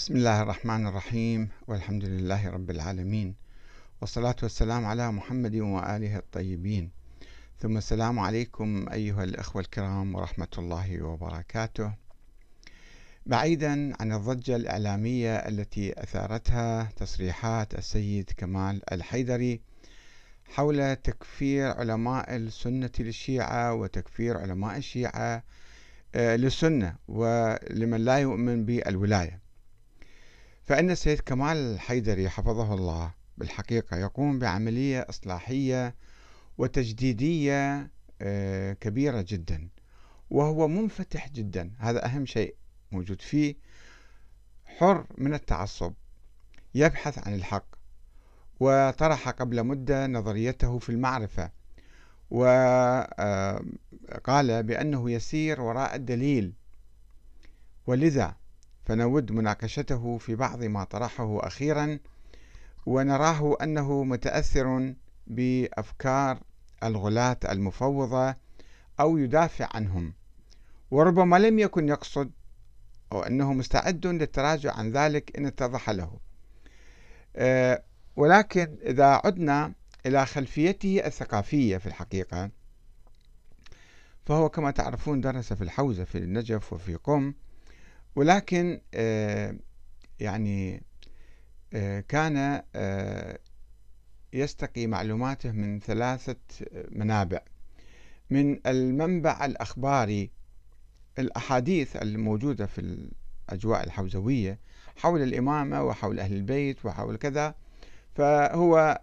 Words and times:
بسم 0.00 0.16
الله 0.16 0.42
الرحمن 0.42 0.86
الرحيم 0.86 1.48
والحمد 1.68 2.04
لله 2.04 2.50
رب 2.50 2.70
العالمين 2.70 3.34
والصلاة 4.00 4.36
والسلام 4.42 4.86
على 4.86 5.12
محمد 5.12 5.56
وآله 5.56 6.16
الطيبين. 6.16 6.90
ثم 7.58 7.76
السلام 7.76 8.18
عليكم 8.18 8.86
أيها 8.92 9.24
الأخوة 9.24 9.62
الكرام 9.62 10.14
ورحمة 10.14 10.48
الله 10.58 11.02
وبركاته. 11.02 11.92
بعيدا 13.26 13.92
عن 14.00 14.12
الضجة 14.12 14.56
الإعلامية 14.56 15.36
التي 15.36 16.02
أثارتها 16.02 16.88
تصريحات 16.96 17.74
السيد 17.74 18.30
كمال 18.36 18.92
الحيدري 18.92 19.60
حول 20.44 20.96
تكفير 20.96 21.70
علماء 21.70 22.36
السنة 22.36 22.90
للشيعة 22.98 23.74
وتكفير 23.74 24.38
علماء 24.38 24.76
الشيعة 24.76 25.42
آه، 26.14 26.36
للسنة 26.36 26.96
ولمن 27.08 28.04
لا 28.04 28.18
يؤمن 28.18 28.64
بالولاية. 28.64 29.39
فإن 30.70 30.90
السيد 30.90 31.20
كمال 31.20 31.56
الحيدري 31.56 32.28
حفظه 32.28 32.74
الله 32.74 33.14
بالحقيقة 33.38 33.96
يقوم 33.96 34.38
بعملية 34.38 35.06
إصلاحية 35.08 35.94
وتجديدية 36.58 37.90
آه، 38.22 38.72
كبيرة 38.72 39.24
جدا 39.28 39.68
وهو 40.30 40.68
منفتح 40.68 41.28
جدا. 41.28 41.72
هذا 41.78 42.06
أهم 42.06 42.26
شيء 42.26 42.54
موجود 42.92 43.20
فيه. 43.20 43.54
حر 44.64 45.06
من 45.18 45.34
التعصب 45.34 45.92
يبحث 46.74 47.26
عن 47.26 47.34
الحق 47.34 47.66
وطرح 48.60 49.28
قبل 49.28 49.64
مدة 49.64 50.06
نظريته 50.06 50.78
في 50.78 50.88
المعرفة 50.88 51.50
وقال 52.30 53.10
آه، 54.50 54.60
بأنه 54.60 55.10
يسير 55.10 55.60
وراء 55.60 55.94
الدليل. 55.94 56.52
ولذا 57.86 58.39
فنود 58.90 59.32
مناقشته 59.32 60.18
في 60.18 60.34
بعض 60.34 60.64
ما 60.64 60.84
طرحه 60.84 61.46
أخيرا 61.46 61.98
ونراه 62.86 63.56
أنه 63.62 64.04
متأثر 64.04 64.94
بأفكار 65.26 66.40
الغلاة 66.82 67.36
المفوضة 67.48 68.34
أو 69.00 69.18
يدافع 69.18 69.68
عنهم. 69.74 70.12
وربما 70.90 71.36
لم 71.36 71.58
يكن 71.58 71.88
يقصد 71.88 72.30
أو 73.12 73.22
أنه 73.22 73.52
مستعد 73.52 74.06
للتراجع 74.06 74.74
عن 74.74 74.92
ذلك 74.92 75.36
إن 75.38 75.46
اتضح 75.46 75.90
له. 75.90 76.18
آه، 77.36 77.82
ولكن 78.16 78.78
إذا 78.82 79.20
عدنا 79.24 79.72
إلى 80.06 80.26
خلفيته 80.26 81.06
الثقافية 81.06 81.76
في 81.76 81.86
الحقيقة 81.86 82.50
فهو 84.26 84.48
كما 84.48 84.70
تعرفون 84.70 85.20
درس 85.20 85.52
في 85.52 85.64
الحوزة 85.64 86.04
في 86.04 86.18
النجف 86.18 86.72
وفي 86.72 86.94
قم 86.94 87.34
ولكن 88.16 88.80
آه، 88.94 89.56
يعني 90.20 90.82
آه، 91.72 92.00
كان 92.00 92.62
آه، 92.74 93.38
يستقي 94.32 94.86
معلوماته 94.86 95.52
من 95.52 95.80
ثلاثة 95.80 96.36
منابع. 96.90 97.40
من 98.30 98.66
المنبع 98.66 99.44
الأخباري 99.44 100.30
الأحاديث 101.18 101.96
الموجودة 101.96 102.66
في 102.66 103.08
الأجواء 103.48 103.84
الحوزوية 103.84 104.58
حول 104.96 105.22
الإمامة 105.22 105.82
وحول 105.84 106.20
أهل 106.20 106.32
البيت 106.32 106.84
وحول 106.84 107.16
كذا 107.16 107.54
فهو 108.14 109.00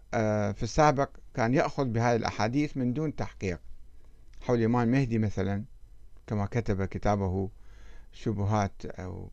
في 0.54 0.64
السابق 0.64 1.10
كان 1.34 1.54
يأخذ 1.54 1.86
بهذه 1.86 2.16
الأحاديث 2.16 2.78
من 2.78 2.94
دون 2.94 3.16
تحقيق. 3.16 3.60
حول 4.42 4.60
الإمام 4.60 4.88
المهدي 4.88 5.18
مثلا 5.18 5.64
كما 6.28 6.46
كتب 6.46 6.86
كتابه 6.86 7.50
شبهات 8.18 8.86
أو 8.86 9.32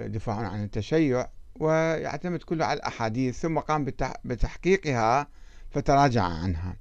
دفاع 0.00 0.36
عن 0.36 0.64
التشيع 0.64 1.28
ويعتمد 1.60 2.42
كله 2.42 2.64
على 2.64 2.76
الأحاديث 2.76 3.40
ثم 3.40 3.58
قام 3.58 3.84
بتحقيقها 4.24 5.28
فتراجع 5.70 6.22
عنها. 6.22 6.76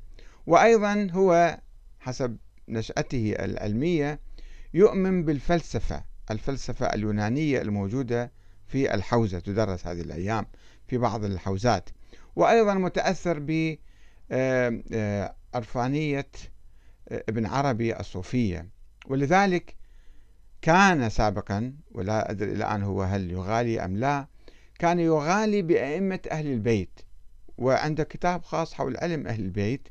وأيضا 0.47 1.07
هو 1.11 1.59
حسب 1.99 2.37
نشأته 2.67 3.35
العلمية 3.39 4.19
يؤمن 4.73 5.25
بالفلسفة 5.25 6.03
الفلسفة 6.31 6.85
اليونانية 6.85 7.61
الموجودة 7.61 8.31
في 8.67 8.93
الحوزة 8.93 9.39
تدرس 9.39 9.87
هذه 9.87 10.01
الأيام 10.01 10.45
في 10.87 10.97
بعض 10.97 11.23
الحوزات. 11.23 11.89
وأيضا 12.35 12.73
متأثر 12.73 13.39
ب 13.39 13.77
آه، 14.31 14.83
آه، 14.93 15.35
عرفانية 15.53 16.31
آه، 17.09 17.23
ابن 17.29 17.45
عربي 17.45 17.99
الصوفية. 17.99 18.69
ولذلك 19.07 19.80
كان 20.61 21.09
سابقا 21.09 21.73
ولا 21.91 22.31
أدري 22.31 22.51
الآن 22.51 22.83
هو 22.83 23.03
هل 23.03 23.31
يغالي 23.31 23.85
أم 23.85 23.97
لا 23.97 24.27
كان 24.79 24.99
يغالي 24.99 25.61
بأئمة 25.61 26.19
أهل 26.31 26.47
البيت 26.47 26.99
وعنده 27.57 28.03
كتاب 28.03 28.43
خاص 28.43 28.73
حول 28.73 28.97
علم 28.97 29.27
أهل 29.27 29.39
البيت 29.39 29.87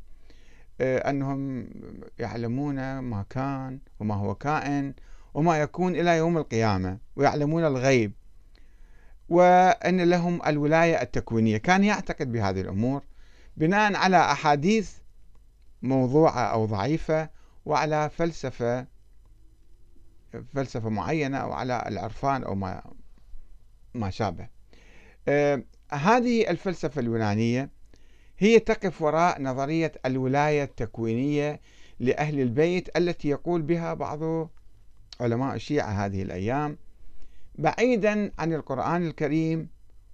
آه، 0.80 1.10
أنهم 1.10 1.70
يعلمون 2.18 2.98
ما 2.98 3.24
كان 3.30 3.78
وما 4.00 4.14
هو 4.14 4.34
كائن 4.34 4.94
وما 5.34 5.60
يكون 5.60 5.96
إلى 5.96 6.16
يوم 6.16 6.38
القيامة 6.38 6.98
ويعلمون 7.16 7.64
الغيب 7.64 8.12
وأن 9.28 10.00
لهم 10.00 10.40
الولاية 10.46 11.02
التكوينية. 11.02 11.56
كان 11.56 11.84
يعتقد 11.84 12.32
بهذه 12.32 12.60
الأمور 12.60 13.02
بناء 13.56 13.96
على 13.96 14.16
أحاديث 14.16 14.92
موضوعة 15.82 16.40
أو 16.40 16.66
ضعيفة 16.66 17.28
وعلى 17.66 18.10
فلسفة 18.10 18.86
فلسفة 20.54 20.88
معينة 20.88 21.38
أو 21.38 21.52
على 21.52 21.84
العرفان 21.86 22.42
أو 22.44 22.54
ما 22.54 22.82
ما 23.94 24.10
شابه. 24.10 24.48
آه 25.28 25.62
هذه 25.92 26.50
الفلسفة 26.50 27.00
اليونانية 27.00 27.70
هي 28.38 28.58
تقف 28.58 29.02
وراء 29.02 29.42
نظرية 29.42 29.92
الولاية 30.06 30.62
التكوينية 30.64 31.60
لأهل 32.00 32.40
البيت 32.40 32.96
التي 32.96 33.28
يقول 33.28 33.62
بها 33.62 33.94
بعض 33.94 34.50
علماء 35.20 35.54
الشيعة 35.54 36.06
هذه 36.06 36.22
الأيام 36.22 36.78
بعيدا 37.54 38.32
عن 38.38 38.52
القرآن 38.52 39.06
الكريم 39.06 39.68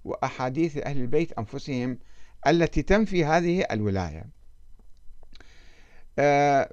وأحاديث 0.04 0.76
أهل 0.76 1.00
البيت 1.00 1.32
أنفسهم 1.32 1.98
التي 2.46 2.82
تنفي 2.82 3.24
هذه 3.24 3.66
الولاية. 3.70 4.24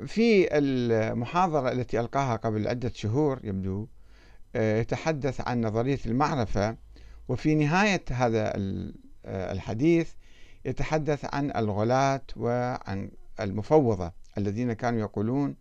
في 0.06 0.48
المحاضرة 0.58 1.72
التي 1.72 2.00
ألقاها 2.00 2.36
قبل 2.36 2.68
عدة 2.68 2.92
شهور 2.96 3.40
يبدو 3.44 3.88
آه، 4.56 4.80
يتحدث 4.80 5.42
عن 5.48 5.62
نظرية 5.62 6.00
المعرفة 6.06 6.78
وفي 7.28 7.56
نهاية 7.56 8.03
هذا 8.12 8.53
آه، 8.56 9.52
الحديث 9.52 10.12
يتحدث 10.66 11.36
عن 11.36 11.52
الغلاة 11.56 12.22
وعن 12.36 13.12
المفوضة 13.40 14.12
الذين 14.38 14.74
كانوا 14.74 15.00
يقولون 15.00 15.56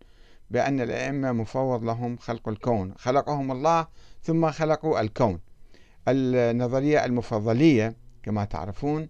بأن 0.49 0.81
الأئمة 0.81 1.31
مفوض 1.31 1.83
لهم 1.83 2.17
خلق 2.17 2.49
الكون 2.49 2.93
خلقهم 2.97 3.51
الله 3.51 3.87
ثم 4.21 4.51
خلقوا 4.51 5.01
الكون. 5.01 5.39
النظرية 6.07 7.05
المفضلية 7.05 7.95
كما 8.23 8.45
تعرفون 8.45 9.09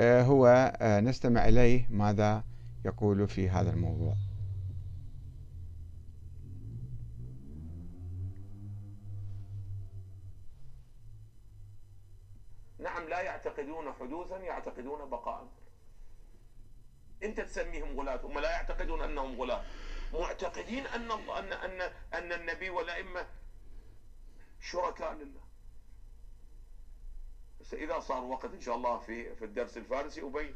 هو 0.00 0.72
نستمع 0.82 1.48
إليه 1.48 1.86
ماذا 1.90 2.44
يقول 2.88 3.28
في 3.28 3.48
هذا 3.48 3.70
الموضوع. 3.70 4.14
نعم 12.78 13.08
لا 13.08 13.20
يعتقدون 13.20 13.92
حدوثا 13.92 14.36
يعتقدون 14.36 15.10
بقاء 15.10 15.48
أنت 17.22 17.40
تسميهم 17.40 18.00
غلاة 18.00 18.20
هم 18.26 18.38
لا 18.38 18.50
يعتقدون 18.50 19.02
أنهم 19.02 19.40
غلاة. 19.40 19.64
معتقدين 20.12 20.86
أن 20.86 21.12
الله 21.12 21.38
أن 21.38 21.52
أن 21.52 21.80
أن 22.14 22.32
النبي 22.32 22.70
والأئمة 22.70 23.26
شركاء 24.60 25.14
لله. 25.14 25.40
بس 27.60 27.74
إذا 27.74 28.00
صار 28.00 28.24
وقت 28.24 28.52
إن 28.54 28.60
شاء 28.60 28.76
الله 28.76 28.98
في 28.98 29.36
في 29.36 29.44
الدرس 29.44 29.76
الفارسي 29.76 30.22
أبين. 30.22 30.54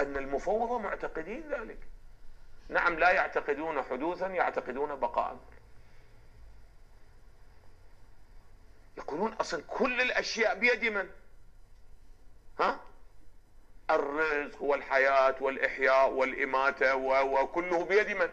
أن 0.00 0.16
المفوضة 0.16 0.78
معتقدين 0.78 1.44
ذلك. 1.50 1.78
نعم 2.68 2.98
لا 2.98 3.10
يعتقدون 3.10 3.82
حدوثا 3.82 4.26
يعتقدون 4.26 4.94
بقاء 4.94 5.36
يقولون 8.98 9.32
أصلا 9.32 9.62
كل 9.68 10.00
الأشياء 10.00 10.58
بيد 10.58 10.84
من؟ 10.84 11.10
ها؟ 12.60 12.80
الرزق 13.90 14.62
والحياة 14.62 15.34
والإحياء 15.40 16.10
والإماتة 16.10 16.94
وكله 16.94 17.84
بيد 17.84 18.08
من؟ 18.08 18.28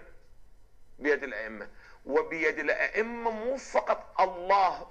بيد 1.00 1.23
الأئمة. 1.23 1.67
وبيد 2.06 2.59
الأئمة 2.59 3.31
مو 3.31 3.57
فقط 3.57 4.21
الله 4.21 4.88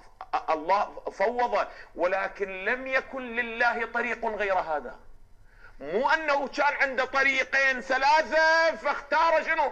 الله 0.49 0.99
فوض 0.99 1.67
ولكن 1.95 2.65
لم 2.65 2.87
يكن 2.87 3.21
لله 3.21 3.85
طريق 3.85 4.25
غير 4.25 4.53
هذا. 4.53 4.99
مو 5.79 6.09
أنه 6.09 6.47
كان 6.47 6.73
عنده 6.73 7.05
طريقين 7.05 7.81
ثلاثة 7.81 8.75
فاختار 8.75 9.43
شنو؟ 9.43 9.71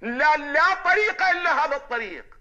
لا 0.00 0.36
لا 0.36 0.74
طريق 0.84 1.22
إلا 1.22 1.64
هذا 1.64 1.76
الطريق. 1.76 2.38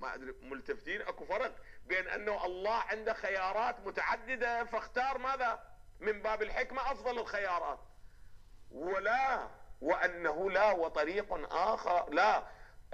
ما 0.00 0.14
أدري 0.14 0.34
ملتفتين 0.42 1.02
أكو 1.02 1.24
فرق 1.24 1.56
بين 1.86 2.08
أنه 2.08 2.46
الله 2.46 2.74
عنده 2.74 3.12
خيارات 3.14 3.86
متعددة 3.86 4.64
فاختار 4.64 5.18
ماذا؟ 5.18 5.76
من 6.00 6.22
باب 6.22 6.42
الحكمة 6.42 6.92
أفضل 6.92 7.18
الخيارات. 7.18 7.80
ولا 8.70 9.48
وأنه 9.80 10.50
لا 10.50 10.70
وطريق 10.70 11.52
آخر 11.52 12.10
لا 12.10 12.42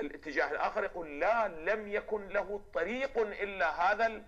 الاتجاه 0.00 0.50
الآخر 0.50 0.84
يقول 0.84 1.20
لا 1.20 1.48
لم 1.48 1.88
يكن 1.88 2.28
له 2.28 2.64
طريق 2.74 3.19
إلا 3.19 3.92
هذا 3.92 4.22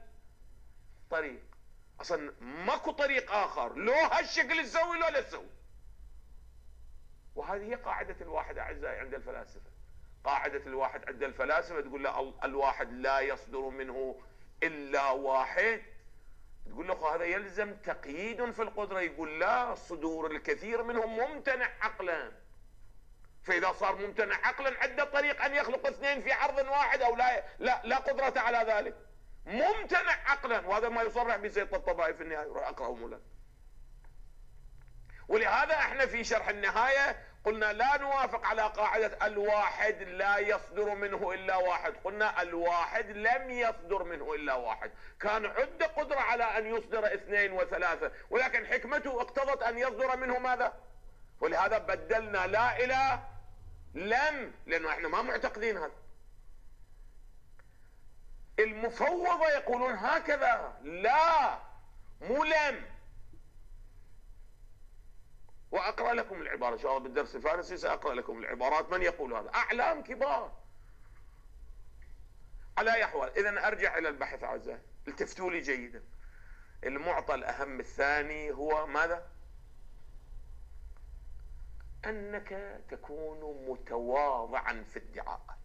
الطريق. 1.03 1.54
أصلا 2.01 2.33
ماكو 2.41 2.91
طريق 2.91 3.33
آخر 3.33 3.77
لو 3.77 3.93
هالشكل 3.93 4.65
تسوي 4.65 4.99
لو 4.99 5.09
لا 5.09 5.21
تسوي. 5.21 5.49
وهذه 7.35 7.63
هي 7.63 7.75
قاعدة 7.75 8.17
الواحد 8.21 8.59
أعزائي 8.59 8.99
عند 8.99 9.15
الفلاسفة. 9.15 9.71
قاعدة 10.25 10.67
الواحد 10.67 11.09
عند 11.09 11.23
الفلاسفة 11.23 11.81
تقول 11.81 12.05
له 12.05 12.35
الواحد 12.45 12.93
لا 12.93 13.21
يصدر 13.21 13.61
منه 13.61 14.21
إلا 14.63 15.11
واحد. 15.11 15.83
تقول 16.71 16.89
له 16.89 17.15
هذا 17.15 17.25
يلزم 17.25 17.75
تقييد 17.77 18.51
في 18.51 18.63
القدرة. 18.63 19.01
يقول 19.01 19.41
لا 19.41 19.75
صدور 19.75 20.31
الكثير 20.31 20.83
منهم 20.83 21.17
ممتنع 21.17 21.71
عقلا. 21.81 22.33
فإذا 23.43 23.73
صار 23.73 24.07
ممتنع 24.07 24.35
عقلا 24.47 24.83
عنده 24.83 25.05
طريق 25.05 25.45
أن 25.45 25.55
يخلق 25.55 25.87
اثنين 25.87 26.21
في 26.21 26.33
عرض 26.33 26.59
واحد 26.59 27.03
أو 27.03 27.17
لا 27.17 27.45
لا 27.59 27.83
لا 27.85 27.97
قدرة 27.97 28.41
على 28.41 28.73
ذلك. 28.73 28.97
ممتنع 29.47 30.13
عقلا. 30.27 30.67
وهذا 30.67 30.89
ما 30.89 31.03
يصرح 31.03 31.37
بزيت 31.37 31.75
الطبائف 31.75 32.17
في 32.17 32.23
النهايه 32.23 32.69
أقرأه 32.69 32.95
مولانا. 32.95 33.23
ولهذا 35.29 35.75
إحنا 35.75 36.07
في 36.07 36.25
شرح 36.25 36.49
النهاية 36.49 37.17
قلنا 37.45 37.73
لا 37.73 37.97
نوافق 37.97 38.47
على 38.47 38.63
قاعدة 38.63 39.27
الواحد 39.27 40.03
لا 40.03 40.39
يصدر 40.39 40.95
منه 40.95 41.33
إلا 41.33 41.57
واحد. 41.57 41.95
قلنا 42.05 42.43
الواحد 42.43 43.11
لم 43.11 43.51
يصدر 43.51 44.05
منه 44.05 44.35
إلا 44.35 44.55
واحد. 44.55 44.91
كان 45.21 45.47
عنده 45.47 45.87
قدرة 45.87 46.21
على 46.21 46.45
أن 46.45 46.67
يصدر 46.67 47.15
اثنين 47.15 47.53
وثلاثة 47.53 48.13
ولكن 48.31 48.67
حكمته 48.67 49.21
اقتضت 49.21 49.63
أن 49.63 49.79
يصدر 49.79 50.17
منه 50.17 50.39
ماذا؟ 50.39 50.73
ولهذا 51.41 51.79
بدلنا 51.79 52.47
لا 52.47 52.85
إلى 52.85 53.19
لم 53.95 54.53
لأنه 54.67 54.91
إحنا 54.91 55.09
ما 55.09 55.23
معتقدين 55.23 55.77
هذا. 55.77 56.04
المفوضة 58.59 59.49
يقولون 59.49 59.93
هكذا. 59.93 60.79
لا 60.83 61.59
مو 62.21 62.45
لم. 62.45 62.85
وأقرأ 65.71 66.15
لكم 66.15 66.43
العبارة. 66.43 66.75
إن 66.75 66.79
شاء 66.79 66.91
الله 66.91 67.03
بالدرس 67.03 67.37
الفارسي 67.37 67.77
سأقرأ 67.77 68.15
لكم 68.15 68.39
العبارات. 68.39 68.91
من 68.91 69.03
يقول 69.03 69.35
هذا؟ 69.35 69.51
أعلام 69.55 70.03
كبار. 70.03 70.53
على 72.79 72.95
أي 72.95 73.05
أحوال؟ 73.05 73.39
إذا 73.39 73.67
أرجع 73.67 73.99
إلى 73.99 74.09
البحث 74.09 74.45
أعزائي 74.45 74.83
التفتوا 75.09 75.51
لي 75.51 75.61
جيدا. 75.61 76.03
المعطى 76.85 77.35
الأهم 77.35 77.81
الثاني 77.81 78.51
هو 78.51 78.87
ماذا؟ 78.87 79.29
أنك 82.07 82.81
تكون 82.91 83.69
متواضعا 83.69 84.85
في 84.93 84.99
ادعاءاتك 84.99 85.64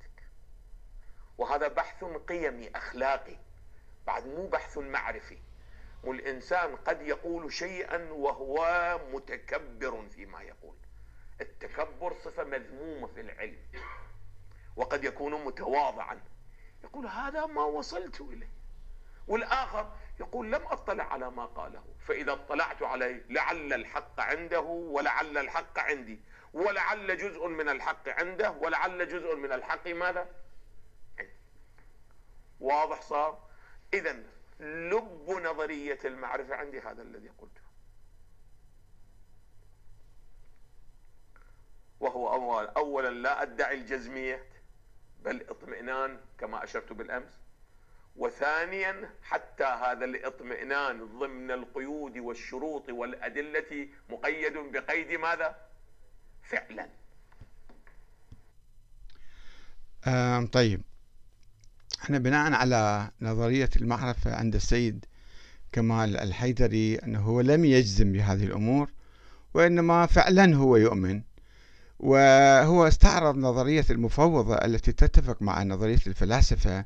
وهذا 1.40 1.68
بحث 1.68 2.04
قيمي 2.04 2.70
أخلاقي. 2.76 3.36
بعد 4.08 4.28
مو 4.28 4.48
بحث 4.48 4.78
معرفي. 4.78 5.38
والإنسان 6.04 6.76
قد 6.76 7.02
يقول 7.02 7.54
شيئا 7.54 8.12
وهو 8.12 9.00
متكبر 9.14 10.08
فيما 10.10 10.42
يقول. 10.42 10.76
التكبر 11.42 12.14
صفة 12.14 12.44
مذمومة 12.44 13.08
في 13.08 13.22
العلم. 13.22 13.58
وقد 14.76 15.04
يكون 15.04 15.46
متواضعا. 15.46 16.22
يقول 16.84 17.08
هذا 17.08 17.46
ما 17.46 17.64
وصلت 17.64 18.22
إليه. 18.22 18.50
والآخر 19.28 19.92
يقول 20.20 20.52
لم 20.52 20.62
أطلع 20.68 21.04
على 21.04 21.32
ما 21.32 21.46
قاله. 21.46 21.84
فإذا 22.08 22.32
اطلعت 22.34 22.84
عليه 22.84 23.26
لعل 23.30 23.74
الحق 23.74 24.20
عنده 24.20 24.62
ولعل 24.62 25.38
الحق 25.38 25.80
عندي. 25.80 26.20
ولعل 26.54 27.18
جزء 27.18 27.48
من 27.48 27.70
الحق 27.70 28.10
عنده 28.10 28.52
ولعل 28.52 29.08
جزء 29.08 29.36
من 29.36 29.52
الحق 29.52 29.88
ماذا؟ 29.88 30.30
واضح 32.60 33.02
صار. 33.02 33.50
إذا 33.94 34.24
لب 34.60 35.30
نظرية 35.30 36.00
المعرفة 36.06 36.56
عندي 36.56 36.80
هذا 36.80 37.02
الذي 37.02 37.30
قلته. 37.30 37.62
وهو 42.00 42.34
أول 42.34 42.68
أولا 42.68 43.10
لا 43.10 43.42
أدعي 43.42 43.76
الجزمية 43.76 44.46
بل 45.24 45.46
اطمئنان 45.50 46.20
كما 46.38 46.64
أشرت 46.64 46.94
بالأمس. 46.94 47.40
وثانيا 48.16 49.10
حتى 49.24 49.64
هذا 49.64 50.06
الاطمئنان 50.06 51.20
ضمن 51.20 51.52
القيود 51.52 52.18
والشروط 52.18 52.90
والأدلة 52.90 53.90
مقيد 54.10 54.58
بقيد 54.58 55.12
ماذا؟ 55.20 55.70
فعلا. 56.44 56.90
طيب. 60.46 60.82
إحنا 62.10 62.20
بناء 62.20 62.54
على 62.54 63.12
نظرية 63.22 63.70
المعرفة 63.76 64.36
عند 64.36 64.56
السيد 64.56 65.06
كمال 65.72 66.18
الحيدري 66.18 66.96
أنه 66.96 67.20
هو 67.20 67.42
لم 67.42 67.66
يجزم 67.66 68.12
بهذه 68.12 68.44
الأمور 68.44 68.90
وإنما 69.54 70.06
فعلا 70.06 70.56
هو 70.56 70.76
يؤمن. 70.76 71.22
وهو 72.00 72.88
استعرض 72.88 73.38
نظرية 73.38 73.86
المفوضة 73.90 74.56
التي 74.56 74.92
تتفق 74.92 75.42
مع 75.42 75.64
نظرية 75.64 76.00
الفلاسفة 76.08 76.86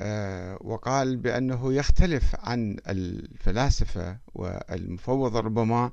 آه، 0.00 0.58
وقال 0.60 1.16
بأنه 1.16 1.74
يختلف 1.74 2.36
عن 2.38 2.76
الفلاسفة 2.88 4.18
والمفوضة 4.34 5.40
ربما 5.40 5.90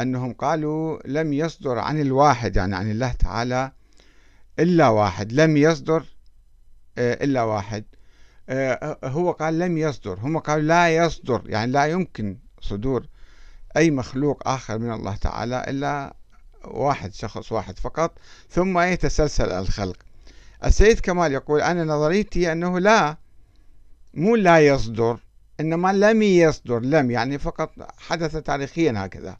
أنهم 0.00 0.32
قالوا 0.32 0.98
لم 1.06 1.32
يصدر 1.32 1.78
عن 1.78 2.00
الواحد 2.00 2.56
يعني 2.56 2.76
عن 2.76 2.90
الله 2.90 3.12
تعالى 3.12 3.72
إلا 4.58 4.88
واحد 4.88 5.32
لم 5.32 5.56
يصدر 5.56 6.17
إلا 6.98 7.42
واحد. 7.42 7.84
آه، 8.48 8.98
هو 9.04 9.32
قال 9.32 9.58
لم 9.58 9.78
يصدر. 9.78 10.18
هم 10.18 10.38
قالوا 10.38 10.64
لا 10.64 10.96
يصدر 10.96 11.42
يعني 11.46 11.72
لا 11.72 11.86
يمكن 11.86 12.38
صدور 12.60 13.06
أي 13.76 13.90
مخلوق 13.90 14.48
آخر 14.48 14.78
من 14.78 14.92
الله 14.92 15.16
تعالى 15.16 15.64
إلا 15.68 16.14
واحد 16.64 17.14
شخص 17.14 17.52
واحد 17.52 17.78
فقط. 17.78 18.18
ثم 18.50 18.78
يتسلسل 18.78 19.50
الخلق. 19.50 19.96
السيد 20.64 21.00
كمال 21.00 21.32
يقول 21.32 21.60
أنا 21.60 21.84
نظريتي 21.84 22.52
أنه 22.52 22.78
لا 22.78 23.16
مو 24.14 24.36
لا 24.36 24.66
يصدر 24.66 25.18
إنما 25.60 25.92
لم 25.92 26.22
يصدر 26.22 26.80
لم 26.80 27.10
يعني 27.10 27.38
فقط 27.38 27.72
حدث 27.98 28.36
تاريخيا 28.36 28.92
هكذا. 28.96 29.36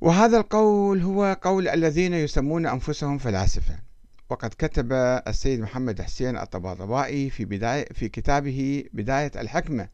وهذا 0.00 0.38
القول 0.38 1.02
هو 1.02 1.36
قول 1.42 1.68
الذين 1.68 2.14
يسمون 2.14 2.66
أنفسهم 2.66 3.18
فلاسفة. 3.18 3.89
وقد 4.30 4.54
كتب 4.58 4.92
السيد 5.28 5.60
محمد 5.60 6.02
حسين 6.02 6.38
الطباطبائي 6.38 7.30
في 7.30 7.44
بداية 7.44 7.84
في 7.94 8.08
كتابه 8.08 8.84
بداية 8.92 9.30
الحكمة 9.36 9.88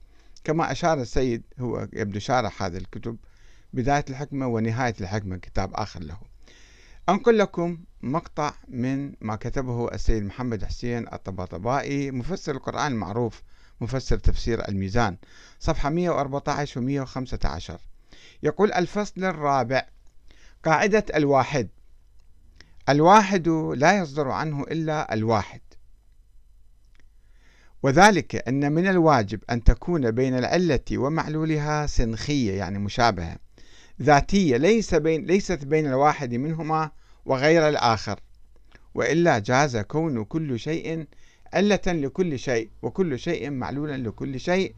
كما 0.44 0.72
أشار 0.72 1.00
السيد 1.00 1.42
هو 1.58 1.88
يبدو 1.92 2.18
شارح 2.18 2.62
هذا 2.62 2.78
الكتب 2.78 3.16
بداية 3.72 4.04
الحكمة 4.10 4.46
ونهاية 4.46 4.94
الحكمة 5.00 5.36
كتاب 5.36 5.70
آخر 5.74 6.00
له. 6.00 6.18
أنقل 7.08 7.38
لكم 7.38 7.78
مقطع 8.02 8.52
من 8.68 9.12
ما 9.20 9.36
كتبه 9.36 9.88
السيد 9.88 10.22
محمد 10.22 10.64
حسين 10.64 11.08
الطباطبائي 11.12 12.10
مفسر 12.10 12.52
القرآن 12.52 12.92
المعروف 12.92 13.42
مفسر 13.80 14.18
تفسير 14.18 14.68
الميزان 14.68 15.16
صفحة 15.60 15.90
114 15.90 16.80
و 16.80 16.84
115 16.84 17.80
يقول 18.42 18.72
الفصل 18.72 19.24
الرابع 19.24 19.86
قاعدة 20.64 21.04
الواحد. 21.14 21.68
الواحد 22.88 23.48
لا 23.76 23.98
يصدر 23.98 24.28
عنه 24.28 24.62
إلا 24.62 25.14
الواحد. 25.14 25.60
وذلك 27.82 28.48
أن 28.48 28.72
من 28.72 28.86
الواجب 28.86 29.40
أن 29.50 29.64
تكون 29.64 30.10
بين 30.10 30.38
العلة 30.38 30.80
ومعلولها 30.92 31.86
سنخية 31.86 32.52
يعني 32.52 32.78
مشابهة 32.78 33.36
ذاتية 34.02 34.56
ليس 34.56 34.94
بين 34.94 35.24
ليست 35.24 35.64
بين 35.64 35.86
الواحد 35.86 36.34
منهما 36.34 36.90
وغير 37.24 37.68
الآخر. 37.68 38.20
وإلا 38.94 39.38
جاز 39.38 39.76
كون 39.76 40.24
كل 40.24 40.58
شيء 40.58 41.06
علة 41.52 41.80
لكل 41.86 42.38
شيء 42.38 42.70
وكل 42.82 43.18
شيء 43.18 43.50
معلولا 43.50 43.96
لكل 43.96 44.40
شيء. 44.40 44.74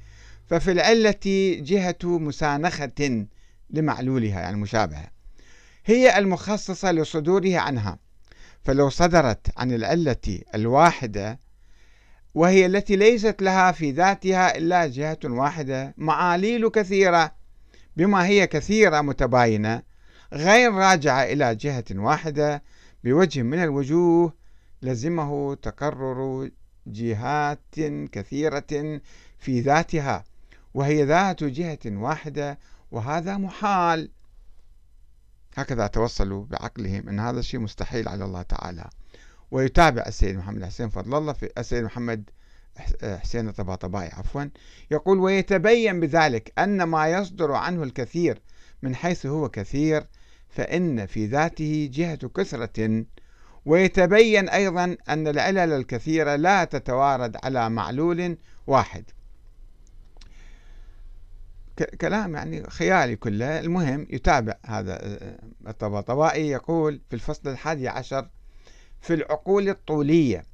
ففي 0.46 0.72
العلة 0.72 1.20
جهة 1.60 1.98
مسانخة 2.04 3.26
لمعلولها 3.70 4.40
يعني 4.40 4.56
مشابهة. 4.56 5.17
هي 5.88 6.18
المخصصة 6.18 6.92
لصدوره 6.92 7.58
عنها. 7.58 7.98
فلو 8.62 8.88
صدرت 8.88 9.46
عن 9.56 9.72
العلة 9.72 10.40
الواحدة 10.54 11.40
وهي 12.34 12.66
التي 12.66 12.96
ليست 12.96 13.42
لها 13.42 13.72
في 13.72 13.90
ذاتها 13.90 14.56
إلا 14.56 14.86
جهة 14.86 15.18
واحدة 15.24 15.94
معاليل 15.96 16.68
كثيرة. 16.68 17.32
بما 17.96 18.26
هي 18.26 18.46
كثيرة 18.46 19.00
متباينة 19.00 19.82
غير 20.32 20.72
راجعة 20.72 21.22
إلى 21.22 21.54
جهة 21.54 21.84
واحدة 21.94 22.62
بوجه 23.04 23.42
من 23.42 23.62
الوجوه 23.62 24.32
لزمه 24.82 25.54
تقرر 25.54 26.50
جهات 26.86 27.80
كثيرة 28.12 29.00
في 29.38 29.60
ذاتها 29.60 30.24
وهي 30.74 31.04
ذات 31.04 31.44
جهة 31.44 31.78
واحدة 31.86 32.58
وهذا 32.90 33.36
محال. 33.36 34.10
هكذا 35.58 35.86
توصلوا 35.86 36.44
بعقلهم 36.44 37.08
أن 37.08 37.20
هذا 37.20 37.38
الشيء 37.40 37.60
مستحيل 37.60 38.08
على 38.08 38.24
الله 38.24 38.42
تعالى. 38.42 38.84
ويتابع 39.50 40.02
السيد 40.06 40.36
محمد 40.36 40.64
حسين 40.64 40.88
فضل 40.88 41.18
الله 41.18 41.32
في 41.32 41.50
السيد 41.58 41.84
محمد 41.84 42.30
حسين 43.02 43.48
الطباطبائي 43.48 44.10
عفوا 44.12 44.44
يقول 44.90 45.18
ويتبين 45.18 46.00
بذلك 46.00 46.52
أن 46.58 46.82
ما 46.82 47.08
يصدر 47.08 47.52
عنه 47.52 47.82
الكثير 47.82 48.42
من 48.82 48.94
حيث 48.94 49.26
هو 49.26 49.48
كثير 49.48 50.06
فإن 50.48 51.06
في 51.06 51.26
ذاته 51.26 51.90
جهة 51.92 52.28
كثرة. 52.28 53.04
ويتبين 53.64 54.48
أيضا 54.48 54.96
أن 55.08 55.28
العلل 55.28 55.72
الكثيرة 55.72 56.36
لا 56.36 56.64
تتوارد 56.64 57.36
على 57.44 57.70
معلول 57.70 58.36
واحد. 58.66 59.04
كلام 61.82 62.34
يعني 62.34 62.70
خيالي 62.70 63.16
كله. 63.16 63.60
المهم 63.60 64.06
يتابع 64.10 64.54
هذا 64.66 64.98
الطباطبائي 65.68 66.48
يقول 66.48 67.00
في 67.10 67.16
الفصل 67.16 67.48
الحادي 67.48 67.88
عشر 67.88 68.28
في 69.00 69.14
العقول 69.14 69.68
الطولية 69.68 70.44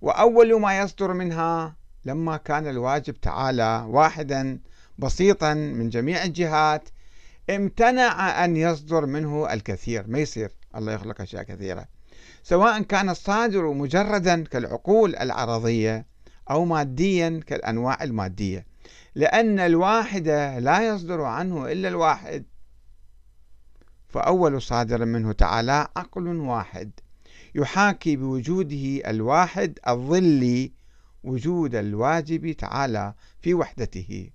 وأول 0.00 0.60
ما 0.60 0.78
يصدر 0.78 1.12
منها 1.12 1.76
لما 2.04 2.36
كان 2.36 2.66
الواجب 2.66 3.20
تعالى 3.20 3.84
واحدا 3.88 4.58
بسيطا 4.98 5.54
من 5.54 5.88
جميع 5.88 6.24
الجهات 6.24 6.88
امتنع 7.50 8.44
أن 8.44 8.56
يصدر 8.56 9.06
منه 9.06 9.52
الكثير. 9.52 10.04
ما 10.08 10.18
يصير 10.18 10.50
الله 10.76 10.92
يخلق 10.92 11.20
أشياء 11.20 11.42
كثيرة. 11.42 11.84
سواء 12.42 12.82
كان 12.82 13.08
الصادر 13.10 13.72
مجردا 13.72 14.44
كالعقول 14.44 15.16
العرضية 15.16 16.06
أو 16.50 16.64
ماديا 16.64 17.40
كالأنواع 17.46 18.02
المادية. 18.02 18.66
لأن 19.14 19.58
الواحد 19.58 20.28
لا 20.58 20.88
يصدر 20.88 21.22
عنه 21.22 21.72
إلا 21.72 21.88
الواحد. 21.88 22.44
فأول 24.08 24.62
صادر 24.62 25.04
منه 25.04 25.32
تعالى 25.32 25.88
عقل 25.96 26.26
واحد. 26.26 26.90
يحاكي 27.54 28.16
بوجوده 28.16 29.10
الواحد 29.10 29.78
الظلي 29.88 30.72
وجود 31.24 31.74
الواجب 31.74 32.52
تعالى 32.52 33.14
في 33.40 33.54
وحدته. 33.54 34.30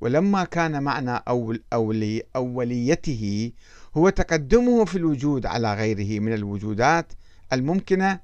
ولما 0.00 0.44
كان 0.44 0.82
معنى 0.82 1.22
أول 1.28 1.62
أولي 1.72 2.22
أوليته 2.36 3.52
هو 3.96 4.08
تقدمه 4.08 4.84
في 4.84 4.98
الوجود 4.98 5.46
على 5.46 5.74
غيره 5.74 6.20
من 6.20 6.32
الوجودات 6.34 7.12
الممكنة 7.52 8.20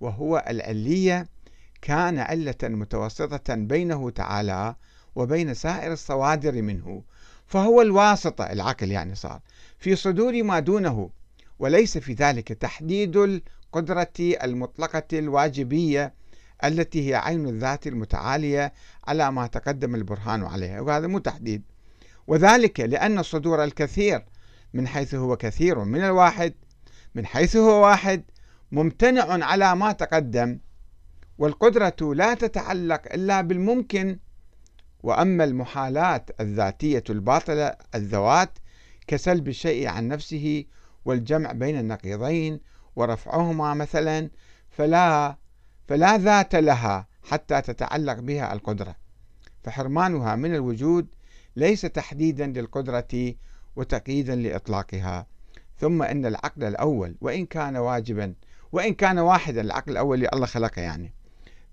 وهو 0.00 0.44
العلية 0.48 1.26
كان 1.82 2.18
علة 2.18 2.54
متوسطة 2.62 3.54
بينه 3.54 4.10
تعالى 4.10 4.74
وبين 5.16 5.54
سائر 5.54 5.92
الصوادر 5.92 6.62
منه 6.62 7.02
فهو 7.46 7.82
الواسطة 7.82 8.44
العقل 8.44 8.90
يعني 8.90 9.14
صار 9.14 9.40
في 9.78 9.96
صدور 9.96 10.42
ما 10.42 10.60
دونه 10.60 11.10
وليس 11.58 11.98
في 11.98 12.12
ذلك 12.12 12.48
تحديد 12.48 13.16
القدرة 13.16 14.12
المطلقة 14.20 15.02
الواجبية 15.12 16.14
التي 16.64 17.10
هي 17.10 17.14
عين 17.14 17.48
الذات 17.48 17.86
المتعالية 17.86 18.72
على 19.08 19.32
ما 19.32 19.46
تقدم 19.46 19.94
البرهان 19.94 20.42
عليها 20.42 20.80
وهذا 20.80 21.06
مو 21.06 21.18
تحديد. 21.18 21.62
وذلك 22.26 22.80
لأن 22.80 23.18
الصدور 23.18 23.64
الكثير 23.64 24.24
من 24.74 24.88
حيث 24.88 25.14
هو 25.14 25.36
كثير 25.36 25.84
من 25.84 26.00
الواحد 26.00 26.54
من 27.14 27.26
حيث 27.26 27.56
هو 27.56 27.84
واحد 27.84 28.22
ممتنع 28.72 29.46
على 29.46 29.76
ما 29.76 29.92
تقدم 29.92 30.58
والقدرة 31.38 32.14
لا 32.14 32.34
تتعلق 32.34 33.02
إلا 33.12 33.40
بالممكن 33.40 34.18
وأما 35.04 35.44
المحالات 35.44 36.30
الذاتية 36.40 37.04
الباطلة 37.10 37.76
الذوات 37.94 38.58
كسلب 39.06 39.48
الشيء 39.48 39.88
عن 39.88 40.08
نفسه 40.08 40.64
والجمع 41.04 41.52
بين 41.52 41.78
النقيضين 41.78 42.60
ورفعهما 42.96 43.74
مثلا 43.74 44.30
فلا 44.70 45.36
فلا 45.88 46.18
ذات 46.18 46.54
لها 46.54 47.06
حتى 47.22 47.60
تتعلق 47.60 48.20
بها 48.20 48.52
القدرة. 48.52 48.94
فحرمانها 49.62 50.36
من 50.36 50.54
الوجود 50.54 51.06
ليس 51.56 51.80
تحديدا 51.80 52.46
للقدرة 52.46 53.34
وتقييدا 53.76 54.34
لإطلاقها. 54.36 55.26
ثم 55.78 56.02
إن 56.02 56.26
العقل 56.26 56.64
الأول 56.64 57.16
وإن 57.20 57.46
كان 57.46 57.76
واجبا 57.76 58.34
وإن 58.72 58.94
كان 58.94 59.18
واحدا 59.18 59.60
العقل 59.60 59.92
الأول 59.92 60.16
اللي 60.16 60.28
الله 60.32 60.46
خلقه 60.46 60.82
يعني. 60.82 61.12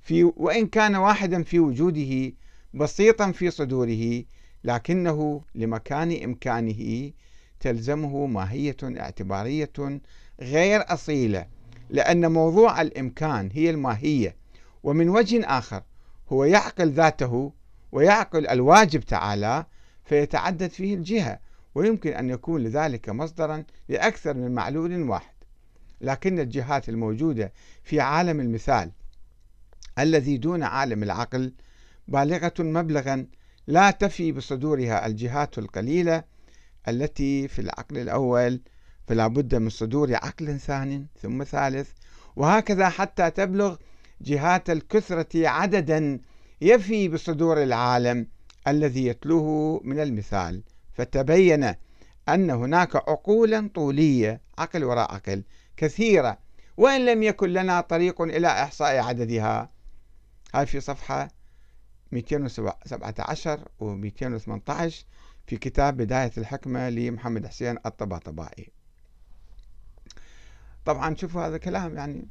في 0.01 0.23
وإن 0.23 0.67
كان 0.67 0.95
واحدا 0.95 1.43
في 1.43 1.59
وجوده 1.59 2.33
بسيطا 2.73 3.31
في 3.31 3.51
صدوره 3.51 4.23
لكنه 4.63 5.41
لمكان 5.55 6.23
إمكانه 6.23 7.11
تلزمه 7.59 8.25
ماهية 8.25 8.77
اعتبارية 8.83 9.71
غير 10.41 10.83
أصيلة 10.87 11.47
لأن 11.89 12.31
موضوع 12.31 12.81
الإمكان 12.81 13.49
هي 13.53 13.69
الماهية 13.69 14.35
ومن 14.83 15.09
وجه 15.09 15.45
آخر 15.45 15.83
هو 16.29 16.43
يعقل 16.43 16.91
ذاته 16.91 17.53
ويعقل 17.91 18.47
الواجب 18.47 18.99
تعالى 18.99 19.65
فيتعدد 20.05 20.67
فيه 20.67 20.95
الجهة 20.95 21.39
ويمكن 21.75 22.13
أن 22.13 22.29
يكون 22.29 22.63
لذلك 22.63 23.09
مصدرا 23.09 23.63
لأكثر 23.89 24.33
من 24.33 24.51
معلول 24.51 25.01
واحد. 25.01 25.33
لكن 26.01 26.39
الجهات 26.39 26.89
الموجودة 26.89 27.53
في 27.83 27.99
عالم 27.99 28.39
المثال 28.39 28.91
الذي 29.99 30.37
دون 30.37 30.63
عالم 30.63 31.03
العقل 31.03 31.53
بالغة 32.07 32.53
مبلغا 32.59 33.27
لا 33.67 33.91
تفي 33.91 34.31
بصدورها 34.31 35.05
الجهات 35.05 35.57
القليلة 35.57 36.23
التي 36.87 37.47
في 37.47 37.59
العقل 37.59 37.97
الأول 37.97 38.61
فلا 39.07 39.27
بد 39.27 39.55
من 39.55 39.69
صدور 39.69 40.15
عقل 40.15 40.59
ثاني 40.59 41.07
ثم 41.21 41.43
ثالث 41.43 41.89
وهكذا 42.35 42.89
حتى 42.89 43.29
تبلغ 43.31 43.75
جهات 44.21 44.69
الكثرة 44.69 45.47
عددا 45.47 46.19
يفي 46.61 47.07
بصدور 47.07 47.63
العالم 47.63 48.27
الذي 48.67 49.05
يتلوه 49.05 49.81
من 49.83 49.99
المثال. 49.99 50.63
فتبين 50.93 51.73
أن 52.29 52.49
هناك 52.49 52.95
عقولا 52.95 53.69
طولية 53.75 54.41
عقل 54.57 54.83
وراء 54.83 55.13
عقل 55.13 55.43
كثيرة 55.77 56.37
وإن 56.77 57.05
لم 57.05 57.23
يكن 57.23 57.49
لنا 57.49 57.81
طريق 57.81 58.21
إلى 58.21 58.47
إحصاء 58.47 58.97
عددها. 58.97 59.69
هاي 60.55 60.65
في 60.65 60.79
صفحة 60.79 61.27
217 62.11 63.67
و 63.79 63.95
218 63.95 65.05
في 65.47 65.57
كتاب 65.57 65.97
بداية 65.97 66.31
الحكمة 66.37 66.89
لمحمد 66.89 67.47
حسين 67.47 67.77
الطباطبائي. 67.85 68.71
طبعا 70.85 71.15
شوفوا 71.15 71.47
هذا 71.47 71.57
كلام 71.57 71.95
يعني 71.95 72.27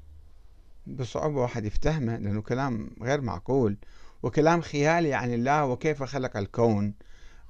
بصعوبة 0.86 1.40
واحد 1.40 1.64
يفتهمه 1.64 2.16
لأنه 2.16 2.42
كلام 2.42 2.90
غير 3.02 3.20
معقول 3.20 3.76
وكلام 4.22 4.60
خيالي 4.60 5.14
عن 5.14 5.34
الله 5.34 5.66
وكيف 5.66 6.02
خلق 6.02 6.36
الكون. 6.36 6.94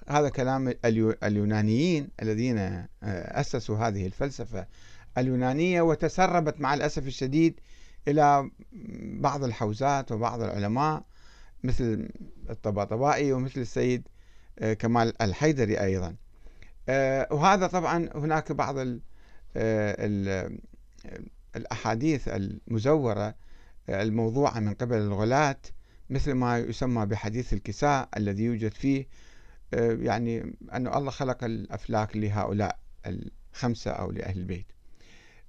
هذا 0.09 0.29
كلام 0.29 0.75
اليونانيين 1.25 2.09
الذين 2.23 2.59
آه، 2.59 2.87
أسسوا 3.41 3.77
هذه 3.77 4.07
الفلسفة 4.07 4.67
اليونانية 5.19 5.83
وتسربت 5.83 6.61
مع 6.61 6.75
الأسف 6.75 7.07
الشديد 7.07 7.61
إلى 8.09 8.51
بعض 9.21 9.45
الحوزات 9.45 10.13
وبعض 10.13 10.43
العلماء 10.43 11.05
مثل 11.65 12.09
الطباطبائي 12.51 13.33
ومثل 13.33 13.61
السيد 13.61 14.09
آه، 14.59 14.73
كمال 14.73 15.23
الحيدري 15.23 15.81
أيضا. 15.81 16.17
آه، 16.89 17.29
وهذا 17.31 17.67
طبعا 17.67 18.09
هناك 18.15 18.53
بعض 18.53 18.77
الأحاديث 21.57 22.29
المزورة 22.29 23.35
الموضوعة 23.89 24.61
من 24.61 24.75
قبل 24.75 24.97
الغلاة 24.97 25.61
مثل 26.11 26.33
ما 26.33 26.59
يسمى 26.59 27.07
بحديث 27.07 27.53
الكساء 27.53 28.09
الذي 28.17 28.45
يوجد 28.45 28.73
فيه 28.75 29.07
آه، 29.75 29.93
يعني 29.93 30.57
أن 30.73 30.87
الله 30.87 31.11
خلق 31.11 31.45
الأفلاك 31.45 32.17
لهؤلاء 32.17 32.79
الخمسة 33.07 33.91
أو 33.91 34.11
لأهل 34.11 34.39
البيت. 34.39 34.67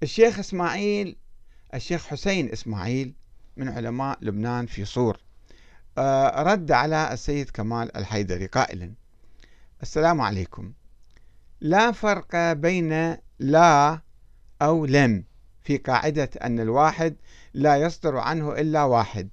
الشيخ 0.03 0.39
إسماعيل 0.39 1.17
الشيخ 1.73 2.07
حسين 2.07 2.51
إسماعيل 2.51 3.13
من 3.57 3.69
علماء 3.69 4.17
لبنان 4.21 4.65
في 4.65 4.85
صور. 4.85 5.15
آه، 5.15 5.21
رد 5.97 6.71
على 6.71 7.13
السيد 7.13 7.49
كمال 7.49 7.97
الحيدري 7.97 8.45
قائلا 8.45 8.93
السلام 9.81 10.21
عليكم. 10.21 10.73
لا 11.61 11.91
فرق 11.91 12.53
بين 12.53 13.17
لا 13.39 14.01
أو 14.61 14.85
لم 14.85 15.23
في 15.63 15.77
قاعدة 15.77 16.29
أن 16.43 16.59
الواحد 16.59 17.15
لا 17.53 17.77
يصدر 17.77 18.17
عنه 18.17 18.51
إلا 18.53 18.83
واحد. 18.83 19.29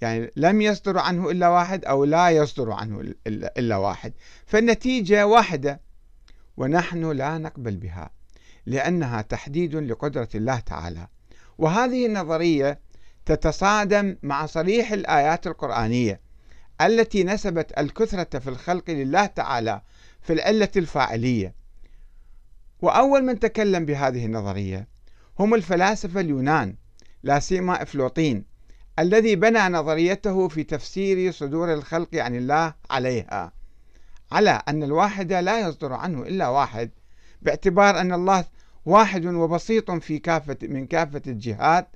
يعني 0.00 0.30
لم 0.36 0.60
يصدر 0.60 0.98
عنه 0.98 1.30
إلا 1.30 1.48
واحد 1.48 1.84
أو 1.84 2.04
لا 2.04 2.30
يصدر 2.30 2.72
عنه 2.72 3.14
إلا 3.26 3.76
واحد. 3.76 4.12
فالنتيجة 4.46 5.26
واحدة 5.26 5.80
ونحن 6.56 7.10
لا 7.10 7.38
نقبل 7.38 7.76
بها 7.76 8.10
لأنها 8.66 9.22
تحديد 9.22 9.74
لقدرة 9.74 10.28
الله 10.34 10.60
تعالى. 10.60 11.08
وهذه 11.58 12.06
النظرية 12.06 12.83
تتصادم 13.26 14.16
مع 14.22 14.46
صريح 14.46 14.92
الآيات 14.92 15.46
القرآنية 15.46 16.20
التي 16.80 17.24
نسبت 17.24 17.78
الكثرة 17.78 18.38
في 18.38 18.50
الخلق 18.50 18.90
لله 18.90 19.26
تعالى 19.26 19.82
في 20.22 20.32
العلة 20.32 20.68
الفاعلية. 20.76 21.54
وأول 22.80 23.24
من 23.24 23.38
تكلم 23.38 23.84
بهذه 23.84 24.26
النظرية 24.26 24.88
هم 25.38 25.54
الفلاسفة 25.54 26.20
اليونان 26.20 26.76
لا 27.22 27.38
سيما 27.38 27.82
أفلوطين 27.82 28.44
الذي 28.98 29.36
بنى 29.36 29.68
نظريته 29.68 30.48
في 30.48 30.64
تفسير 30.64 31.32
صدور 31.32 31.72
الخلق 31.72 32.14
عن 32.14 32.34
الله 32.34 32.74
عليها 32.90 33.52
على 34.32 34.62
أن 34.68 34.82
الواحد 34.82 35.32
لا 35.32 35.68
يصدر 35.68 35.92
عنه 35.92 36.22
إلا 36.22 36.48
واحد 36.48 36.90
باعتبار 37.42 38.00
أن 38.00 38.12
الله 38.12 38.44
واحد 38.86 39.26
وبسيط 39.26 39.90
في 39.90 40.18
كافة 40.18 40.56
من 40.62 40.86
كافة 40.86 41.22
الجهات 41.26 41.88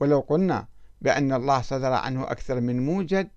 ولو 0.00 0.20
قلنا 0.20 0.66
بأن 1.00 1.32
الله 1.32 1.62
صدر 1.62 1.92
عنه 1.92 2.22
أكثر 2.22 2.60
من 2.60 2.86
موجد 2.86 3.28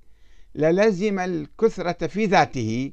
للزم 0.55 1.19
الكثرة 1.19 2.07
في 2.07 2.25
ذاته 2.25 2.91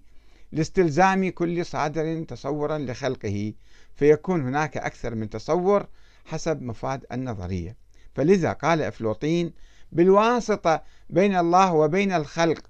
لاستلزام 0.52 1.30
كل 1.30 1.66
صادر 1.66 2.25
تصورا 2.25 2.78
لخلقه 2.78 3.52
فيكون 3.94 4.40
هناك 4.40 4.76
أكثر 4.76 5.14
من 5.14 5.30
تصور 5.30 5.87
حسب 6.25 6.62
مفاد 6.62 7.04
النظرية. 7.12 7.76
فلذا 8.14 8.52
قال 8.52 8.82
أفلوطين 8.82 9.52
بالواسطة 9.92 10.82
بين 11.10 11.37
الله 11.37 11.72
وبين 11.72 12.12
الخلق 12.12 12.62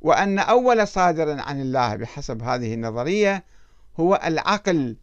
وأن 0.00 0.38
أول 0.38 0.88
صادر 0.88 1.40
عن 1.40 1.60
الله 1.60 1.96
بحسب 1.96 2.42
هذه 2.42 2.74
النظرية 2.74 3.44
هو 4.00 4.20
العقل 4.24 4.96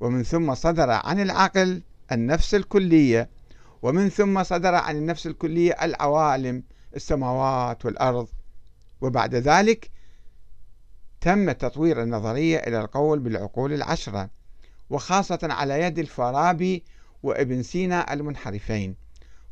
ومن 0.00 0.22
ثم 0.22 0.54
صدر 0.54 0.90
عن 0.90 1.20
العقل 1.20 1.82
النفس 2.12 2.54
الكلية. 2.54 3.30
ومن 3.82 4.08
ثم 4.08 4.42
صدر 4.42 4.74
عن 4.74 4.96
النفس 4.96 5.26
الكلية 5.26 5.72
العوالم 5.82 6.62
السماوات 6.96 7.84
والأرض. 7.84 8.28
وبعد 9.00 9.34
ذلك 9.34 9.90
تم 11.20 11.52
تطوير 11.52 12.02
النظرية 12.02 12.58
إلى 12.58 12.80
القول 12.80 13.18
بالعقول 13.18 13.72
العشرة 13.72 14.30
وخاصة 14.90 15.38
على 15.42 15.80
يد 15.82 15.98
الفارابي 15.98 16.84
وابن 17.22 17.62
سينا 17.62 18.12
المنحرفين. 18.12 18.96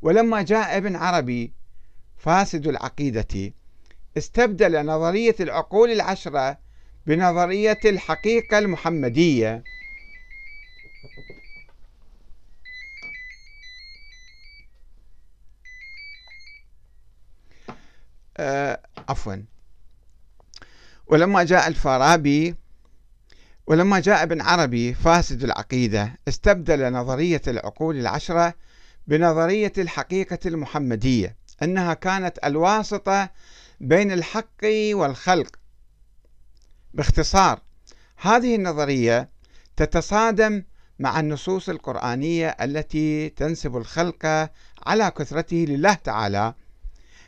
ولما 0.03 0.43
جاء 0.43 0.77
ابن 0.77 0.97
عربي 0.97 1.53
فاسد 2.17 2.67
العقيدة 2.67 3.53
استبدل 4.17 4.87
نظرية 4.87 5.37
العقول 5.41 5.91
العشرة 5.91 6.59
بنظرية 7.07 7.79
الحقيقة 7.85 8.59
المحمدية. 8.59 9.65
عفوا. 19.09 19.37
ولما 21.07 21.43
جاء 21.45 21.69
الفارابي 21.69 22.55
ولما 23.67 24.01
جاء 24.01 24.23
ابن 24.23 24.41
عربي 24.41 24.95
فاسد 24.95 25.45
العقيدة 25.45 26.19
استبدل 26.29 26.93
نظرية 26.93 27.43
العقول 27.49 27.97
العشرة 27.97 28.55
بنظرية 29.07 29.73
الحقيقة 29.79 30.39
المحمدية 30.47 31.37
أنها 31.63 31.95
كانت 31.95 32.39
الواسطة 32.45 33.31
بين 33.81 34.13
الحق 34.13 34.65
والخلق. 34.93 35.57
باختصار 36.95 37.61
هذه 38.17 38.55
النظرية 38.55 39.29
تتصادم 39.77 40.63
مع 40.99 41.21
النصوص 41.21 41.69
القرآنية 41.69 42.49
التي 42.49 43.29
تنسب 43.29 43.77
الخلق 43.77 44.51
على 44.87 45.11
كثرته 45.11 45.57
لله 45.69 45.95
تعالى 45.95 46.55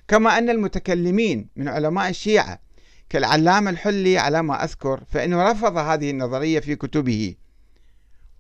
كما 0.09 0.39
أن 0.39 0.51
المتكلمين 0.51 1.49
من 1.57 1.69
علماء 1.69 2.09
الشيعة 2.09 2.61
كالعلامة 3.09 3.71
الحلي 3.71 4.19
على 4.19 4.43
ما 4.43 4.65
أذكر 4.65 5.05
فإنه 5.09 5.51
رفض 5.51 5.77
هذه 5.77 6.11
النظرية 6.11 6.61
في 6.61 6.77
كتبه 6.77 7.35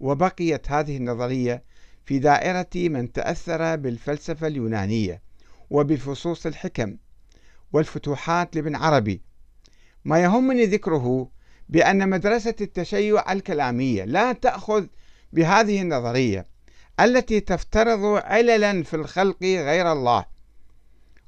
وبقيت 0.00 0.70
هذه 0.70 0.96
النظرية 0.96 1.62
في 2.04 2.18
دائرة 2.18 2.88
من 2.88 3.12
تأثر 3.12 3.76
بالفلسفة 3.76 4.46
اليونانية 4.46 5.22
وبفصوص 5.70 6.46
الحكم 6.46 6.96
والفتوحات 7.72 8.56
لابن 8.56 8.76
عربي. 8.76 9.22
ما 10.04 10.18
يهمني 10.18 10.66
ذكره 10.66 11.30
بأن 11.68 12.08
مدرسة 12.08 12.54
التشيع 12.60 13.32
الكلامية 13.32 14.04
لا 14.04 14.32
تأخذ 14.32 14.86
بهذه 15.32 15.82
النظرية 15.82 16.46
التي 17.00 17.40
تفترض 17.40 18.04
عللا 18.04 18.82
في 18.82 18.94
الخلق 18.94 19.42
غير 19.42 19.92
الله. 19.92 20.35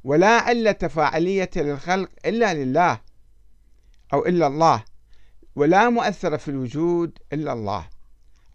ولا 0.09 0.29
علة 0.29 0.73
فاعلية 0.73 1.51
للخلق 1.57 2.11
إلا 2.27 2.55
لله 2.55 3.01
أو 4.12 4.27
إلا 4.27 4.47
الله 4.47 4.85
ولا 5.57 5.90
مؤثر 5.90 6.38
في 6.38 6.49
الوجود 6.49 7.18
إلا 7.33 7.53
الله. 7.53 7.87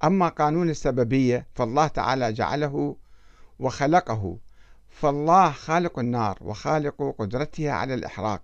أما 0.04 0.30
قانون 0.30 0.70
السببية 0.70 1.48
فالله 1.56 1.88
تعالى 1.88 2.34
جعله 2.34 2.96
وخلقه. 3.60 4.38
فالله 4.90 5.52
خالق 5.52 6.00
النار 6.00 6.38
وخالق 6.42 7.16
قدرتها 7.20 7.72
على 7.72 7.94
الإحراق. 7.94 8.42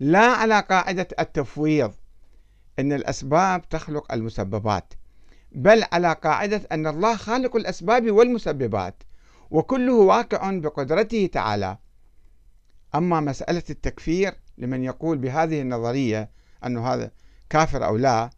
لا 0.00 0.26
على 0.26 0.60
قاعدة 0.60 1.08
التفويض 1.20 1.94
أن 2.78 2.92
الأسباب 2.92 3.68
تخلق 3.68 4.12
المسببات 4.12 4.94
بل 5.52 5.84
على 5.92 6.12
قاعدة 6.12 6.62
أن 6.72 6.86
الله 6.86 7.16
خالق 7.16 7.56
الأسباب 7.56 8.10
والمسببات 8.10 9.02
وكله 9.50 9.94
واقع 9.94 10.50
بقدرته 10.50 11.30
تعالى. 11.32 11.78
أما 12.94 13.20
مسألة 13.20 13.62
التكفير 13.70 14.34
لمن 14.58 14.84
يقول 14.84 15.18
بهذه 15.18 15.60
النظرية 15.60 16.30
أنه 16.66 16.86
هذا 16.86 17.10
كافر 17.50 17.86
أو 17.86 17.96
لا 17.96 18.30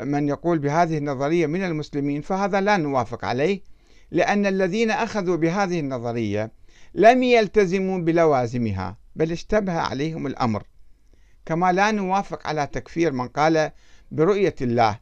من 0.00 0.28
يقول 0.28 0.58
بهذه 0.58 0.98
النظرية 0.98 1.46
من 1.46 1.64
المسلمين 1.64 2.20
فهذا 2.20 2.60
لا 2.60 2.76
نوافق 2.76 3.24
عليه 3.24 3.60
لأن 4.10 4.46
الذين 4.46 4.90
أخذوا 4.90 5.36
بهذه 5.36 5.80
النظرية 5.80 6.52
لم 6.94 7.22
يلتزموا 7.22 7.98
بلوازمها 7.98 8.96
بل 9.16 9.32
اشتبه 9.32 9.72
عليهم 9.72 10.26
الأمر. 10.26 10.62
كما 11.46 11.72
لا 11.72 11.90
نوافق 11.90 12.46
على 12.46 12.66
تكفير 12.66 13.12
من 13.12 13.28
قال 13.28 13.70
برؤية 14.10 14.54
الله 14.60 14.98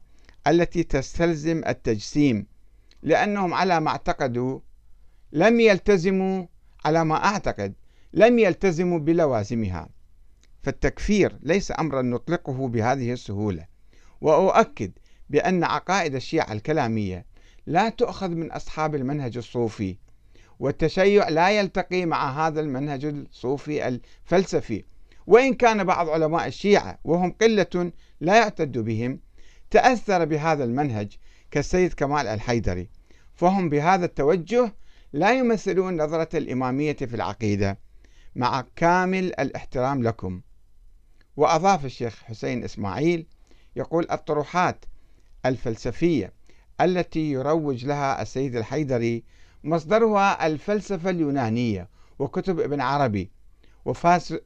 التي 0.46 0.82
تستلزم 0.82 1.62
التجسيم 1.68 2.46
لأنهم 3.02 3.54
على 3.54 3.80
ما 3.80 3.90
اعتقدوا 3.90 4.60
لم 5.32 5.60
يلتزموا 5.60 6.46
على 6.84 7.04
ما 7.04 7.24
أعتقد. 7.24 7.74
لم 8.16 8.38
يلتزموا 8.38 8.98
بلوازمها. 8.98 9.88
فالتكفير 10.62 11.38
ليس 11.42 11.72
أمرا 11.78 12.02
نطلقه 12.02 12.68
بهذه 12.68 13.12
السهولة. 13.12 13.66
وأؤكد 14.20 14.92
بأن 15.30 15.64
عقائد 15.64 16.14
الشيعة 16.14 16.52
الكلامية 16.52 17.26
لا 17.66 17.88
تؤخذ 17.88 18.28
من 18.28 18.52
أصحاب 18.52 18.94
المنهج 18.94 19.36
الصوفي 19.36 19.96
والتشيع 20.58 21.28
لا 21.28 21.50
يلتقي 21.50 22.06
مع 22.06 22.46
هذا 22.46 22.60
المنهج 22.60 23.04
الصوفي 23.04 23.88
الفلسفي. 23.88 24.84
وإن 25.26 25.54
كان 25.54 25.84
بعض 25.84 26.08
علماء 26.08 26.46
الشيعة 26.46 26.98
وهم 27.04 27.32
قلة 27.32 27.92
لا 28.20 28.36
يعتد 28.36 28.78
بهم 28.78 29.20
تأثر 29.70 30.24
بهذا 30.24 30.64
المنهج 30.64 31.16
كالسيد 31.50 31.92
كمال 31.92 32.26
الحيدري. 32.26 32.88
فهم 33.34 33.68
بهذا 33.68 34.04
التوجه 34.04 34.74
لا 35.12 35.32
يمثلون 35.32 36.02
نظرة 36.02 36.38
الإمامية 36.38 36.96
في 36.96 37.14
العقيدة. 37.14 37.83
مع 38.36 38.64
كامل 38.76 39.24
الاحترام 39.24 40.02
لكم. 40.02 40.40
وأضاف 41.36 41.84
الشيخ 41.84 42.22
حسين 42.22 42.64
إسماعيل 42.64 43.26
يقول 43.76 44.06
الطروحات 44.10 44.84
الفلسفية 45.46 46.32
التي 46.80 47.30
يروج 47.30 47.86
لها 47.86 48.22
السيد 48.22 48.56
الحيدري 48.56 49.24
مصدرها 49.64 50.46
الفلسفة 50.46 51.10
اليونانية 51.10 51.88
وكتب 52.18 52.60
ابن 52.60 52.80
عربي 52.80 53.30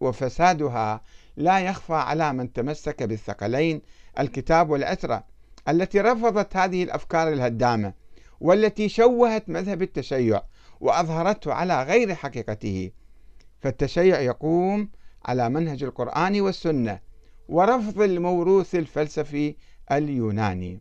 وفسادها 0.01 1.01
لا 1.37 1.61
يخفى 1.61 1.95
على 1.95 2.33
من 2.33 2.53
تمسك 2.53 3.03
بالثقلين 3.03 3.83
الكتاب 4.19 4.71
والعترة 4.71 5.25
التي 5.69 6.01
رفضت 6.01 6.57
هذه 6.57 6.83
الأفكار 6.83 7.33
الهدامة 7.33 7.93
والتي 8.41 8.89
شوهت 8.89 9.49
مذهب 9.49 9.83
التشيع 9.83 10.43
وأظهرته 10.81 11.53
على 11.53 11.83
غير 11.83 12.15
حقيقته 12.15 12.91
فالتشيع 13.61 14.21
يقوم 14.21 14.89
على 15.25 15.49
منهج 15.49 15.83
القرآن 15.83 16.41
والسنة 16.41 17.01
ورفض 17.49 18.03
الموروث 18.03 18.75
الفلسفي 18.75 19.57
اليوناني. 19.93 20.81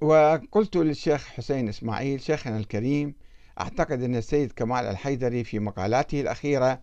وقلت 0.00 0.76
للشيخ 0.76 1.26
حسين 1.26 1.68
إسماعيل 1.68 2.20
شيخنا 2.20 2.56
الكريم 2.56 3.14
أعتقد 3.60 4.02
أن 4.02 4.16
السيد 4.16 4.52
كمال 4.52 4.84
الحيدري 4.84 5.44
في 5.44 5.58
مقالاته 5.58 6.20
الأخيرة 6.20 6.80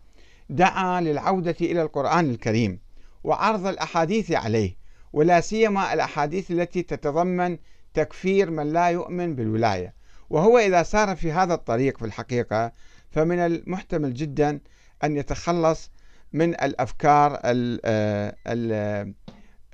دعا 0.49 1.01
للعودة 1.01 1.55
إلى 1.61 1.81
القرآن 1.81 2.29
الكريم 2.29 2.79
وعرض 3.23 3.67
الأحاديث 3.67 4.31
عليه 4.31 4.77
ولا 5.13 5.41
سيما 5.41 5.93
الأحاديث 5.93 6.51
التي 6.51 6.83
تتضمن 6.83 7.57
تكفير 7.93 8.51
من 8.51 8.73
لا 8.73 8.87
يؤمن 8.87 9.35
بالولاية. 9.35 9.96
وهو 10.29 10.57
إذا 10.57 10.83
سار 10.83 11.15
في 11.15 11.31
هذا 11.31 11.53
الطريق 11.53 11.97
في 11.97 12.05
الحقيقة 12.05 12.71
فمن 13.11 13.39
المحتمل 13.39 14.13
جدا 14.13 14.59
أن 15.03 15.17
يتخلص 15.17 15.91
من 16.33 16.49
الأفكار 16.49 17.39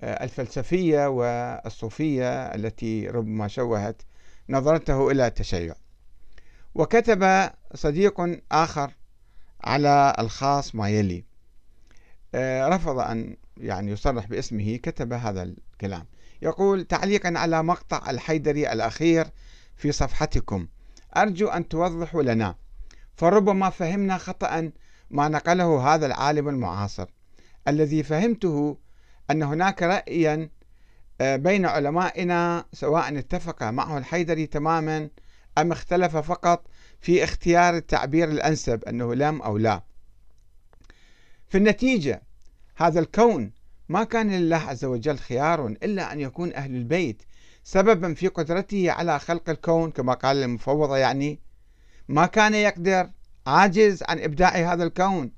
الفلسفية 0.04 1.10
والصوفية 1.10 2.46
التي 2.46 3.08
ربما 3.08 3.48
شوهت 3.48 4.02
نظرته 4.50 5.12
إلى 5.12 5.28
التشيع. 5.28 5.76
وكتب 6.76 7.50
صديق 7.74 8.42
آخر 8.52 8.92
على 9.64 10.16
الخاص 10.20 10.76
ما 10.76 10.90
يلي 10.90 11.24
آه، 12.36 12.68
رفض 12.68 13.00
أن 13.00 13.38
يعني 13.58 13.92
يصرح 13.92 14.28
باسمه 14.28 14.76
كتب 14.76 15.14
هذا 15.14 15.44
الكلام. 15.44 16.06
يقول 16.42 16.86
تعليقا 16.86 17.34
على 17.36 17.64
مقطع 17.64 18.10
الحيدري 18.10 18.72
الأخير 18.72 19.28
في 19.76 19.92
صفحتكم. 19.92 20.68
أرجو 21.18 21.48
أن 21.48 21.68
توضحوا 21.68 22.24
لنا. 22.24 22.56
فربما 23.16 23.70
فهمنا 23.70 24.18
خطأ 24.18 24.72
ما 25.10 25.28
نقله 25.28 25.94
هذا 25.94 26.06
العالم 26.06 26.50
المعاصر. 26.50 27.06
الذي 27.68 28.04
فهمته 28.04 28.78
أن 29.32 29.44
هناك 29.44 29.84
رأيا 29.84 30.50
آه، 31.22 31.36
بين 31.36 31.66
علمائنا 31.66 32.66
سواء 32.74 33.18
اتفق 33.18 33.64
معه 33.64 33.98
الحيدري 33.98 34.48
تماما 34.48 35.10
أم 35.58 35.72
اختلف 35.72 36.18
فقط 36.18 36.68
في 37.00 37.24
اختيار 37.24 37.76
التعبير 37.76 38.30
الأنسب 38.30 38.84
أنه 38.84 39.16
لم 39.16 39.42
أو 39.42 39.58
لا. 39.58 39.84
في 41.48 41.58
النتيجة 41.58 42.22
هذا 42.76 43.00
الكون 43.00 43.52
ما 43.90 44.04
كان 44.04 44.32
لله 44.32 44.58
عز 44.58 44.86
وجل 44.86 45.18
خيار 45.18 45.68
إلا 45.68 46.14
أن 46.14 46.20
يكون 46.20 46.54
أهل 46.54 46.76
البيت. 46.76 47.24
سببا 47.64 48.14
في 48.14 48.28
قدرته 48.28 48.92
على 48.92 49.20
خلق 49.20 49.50
الكون 49.50 49.92
كما 49.92 50.14
قال 50.14 50.44
المفوضة 50.44 50.98
يعني. 50.98 51.40
ما 52.08 52.26
كان 52.26 52.54
يقدر 52.54 53.10
عاجز 53.48 54.04
عن 54.04 54.20
إبداع 54.20 54.74
هذا 54.74 54.84
الكون 54.84 55.32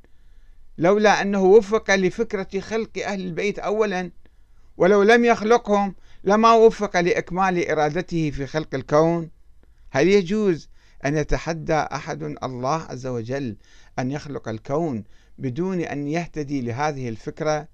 لولا 0.77 1.21
أنه 1.21 1.43
وفق 1.43 1.95
لفكرة 1.95 2.59
خلق 2.59 2.89
أهل 3.05 3.21
البيت 3.21 3.59
أولا 3.59 4.11
ولو 4.77 5.03
لم 5.03 5.25
يخلقهم 5.25 5.95
لما 6.23 6.53
وفق 6.53 6.99
لإكمال 6.99 7.69
إرادته 7.69 8.31
في 8.31 8.47
خلق 8.47 8.75
الكون. 8.75 9.29
هل 9.91 10.07
يجوز 10.07 10.69
أن 11.05 11.17
يتحدى 11.17 11.73
أحد 11.73 12.23
الله 12.23 12.81
عز 12.81 13.07
وجل 13.07 13.57
أن 13.99 14.11
يخلق 14.11 14.47
الكون 14.49 15.03
بدون 15.37 15.81
أن 15.81 16.07
يهتدي 16.07 16.61
لهذه 16.61 17.09
الفكرة؟ 17.09 17.67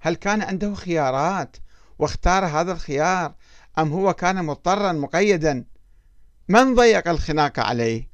هل 0.00 0.14
كان 0.14 0.42
عنده 0.42 0.74
خيارات 0.74 1.56
واختار 1.98 2.44
هذا 2.44 2.72
الخيار 2.72 3.34
أم 3.78 3.92
هو 3.92 4.14
كان 4.14 4.44
مضطرا 4.44 4.92
مقيدا؟ 4.92 5.64
من 6.48 6.74
ضيق 6.74 7.08
الخناق 7.08 7.60
عليه؟ 7.60 8.08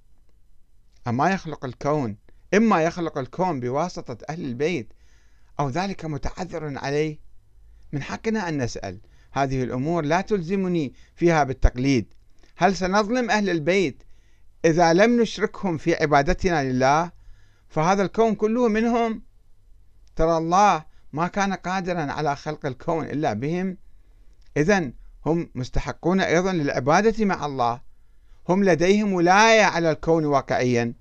أما 1.06 1.30
يخلق 1.30 1.64
الكون 1.64 2.16
إما 2.54 2.82
يخلق 2.82 3.18
الكون 3.18 3.60
بواسطة 3.60 4.18
أهل 4.30 4.44
البيت 4.44 4.92
أو 5.60 5.68
ذلك 5.68 6.04
متعذر 6.04 6.78
عليه؟ 6.78 7.18
من 7.92 8.02
حقنا 8.02 8.48
أن 8.48 8.62
نسأل. 8.62 9.00
هذه 9.32 9.62
الأمور 9.62 10.04
لا 10.04 10.20
تلزمني 10.20 10.94
فيها 11.14 11.44
بالتقليد. 11.44 12.14
هل 12.56 12.76
سنظلم 12.76 13.30
أهل 13.30 13.50
البيت 13.50 14.02
إذا 14.64 14.92
لم 14.92 15.20
نشركهم 15.20 15.78
في 15.78 15.94
عبادتنا 15.94 16.72
لله؟ 16.72 17.10
فهذا 17.68 18.02
الكون 18.02 18.34
كله 18.34 18.68
منهم؟ 18.68 19.22
ترى 20.16 20.36
الله 20.38 20.84
ما 21.12 21.28
كان 21.28 21.52
قادرا 21.52 22.12
على 22.12 22.36
خلق 22.36 22.66
الكون 22.66 23.04
إلا 23.04 23.32
بهم. 23.32 23.76
إذا 24.56 24.90
هم 25.26 25.50
مستحقون 25.54 26.20
أيضا 26.20 26.52
للعبادة 26.52 27.24
مع 27.24 27.46
الله. 27.46 27.80
هم 28.48 28.64
لديهم 28.64 29.12
ولاية 29.12 29.62
على 29.62 29.90
الكون 29.90 30.24
واقعيا. 30.24 30.94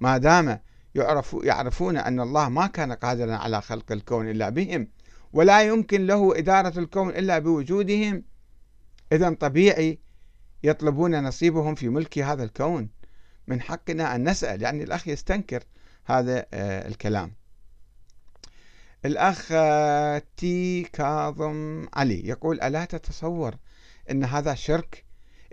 ما 0.00 0.18
دام 0.18 0.58
يعرف 0.94 1.36
يعرفون 1.42 1.96
أن 1.96 2.20
الله 2.20 2.48
ما 2.48 2.66
كان 2.66 2.92
قادرا 2.92 3.34
على 3.34 3.62
خلق 3.62 3.92
الكون 3.92 4.30
إلا 4.30 4.48
بهم 4.48 4.88
ولا 5.32 5.62
يمكن 5.62 6.06
له 6.06 6.38
إدارة 6.38 6.78
الكون 6.78 7.08
إلا 7.08 7.38
بوجودهم 7.38 8.24
إذا 9.12 9.30
طبيعي 9.30 9.98
يطلبون 10.62 11.24
نصيبهم 11.24 11.74
في 11.74 11.88
ملك 11.88 12.18
هذا 12.18 12.44
الكون. 12.44 12.88
من 13.46 13.60
حقنا 13.60 14.14
أن 14.14 14.28
نسأل 14.28 14.62
يعني 14.62 14.84
الأخ 14.84 15.08
يستنكر 15.08 15.62
هذا 16.04 16.46
آه، 16.54 16.88
الكلام. 16.88 17.32
الأخ 19.04 19.48
آه، 19.52 20.22
تي 20.36 20.82
كاظم 20.82 21.86
علي 21.94 22.28
يقول 22.28 22.60
ألا 22.60 22.84
تتصور 22.84 23.54
أن 24.10 24.24
هذا 24.24 24.54
شرك؟ 24.54 25.04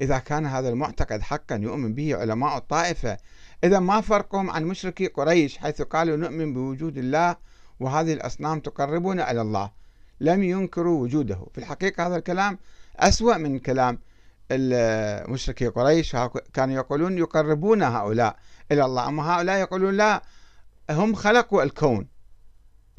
إذا 0.02 0.18
كان 0.20 0.46
هذا 0.46 0.70
المعتقد 0.70 1.22
حقا 1.22 1.56
يؤمن 1.56 1.94
به 1.94 2.16
علماء 2.16 2.58
الطائفة. 2.58 3.18
إذا 3.64 3.80
ما 3.80 4.02
فرقهم 4.02 4.50
عن 4.50 4.64
مشركي 4.66 5.08
قريش 5.08 5.58
حيث 5.58 5.82
قالوا 5.82 6.18
نؤمن 6.18 6.54
بوجود 6.54 6.98
الله 6.98 7.36
وهذه 7.80 8.14
الأصنام 8.14 8.60
تقربنا 8.60 9.32
إلى 9.32 9.42
الله. 9.42 9.72
لم 10.22 10.44
ينكروا 10.44 11.02
وجوده. 11.02 11.48
في 11.54 11.58
الحقيقة 11.58 12.08
هذا 12.08 12.16
الكلام 12.16 12.60
أسوأ 12.96 13.38
من 13.38 13.60
كلام 13.60 14.00
المشركي 14.52 15.68
قريش. 15.68 16.16
كانوا 16.54 16.76
يقولون 16.76 17.18
يقربون 17.18 17.84
هؤلاء 17.84 18.36
إلى 18.72 18.86
الله. 18.86 19.08
أما 19.08 19.24
هؤلاء 19.24 19.60
يقولون 19.60 19.94
لا 19.98 20.22
هم 20.90 21.16
خلقوا 21.16 21.64
الكون. 21.64 22.19